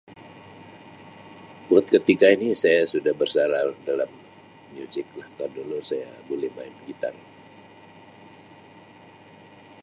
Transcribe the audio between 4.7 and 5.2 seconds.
muzik